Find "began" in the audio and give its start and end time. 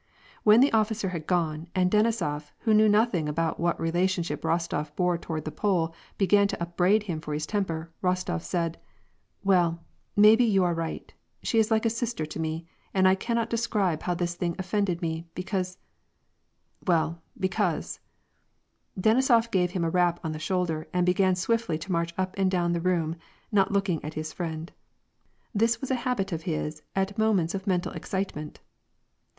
6.17-6.47, 21.05-21.35